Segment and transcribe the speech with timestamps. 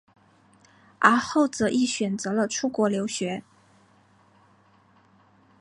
[0.97, 3.43] 而后者亦选择了出国留学。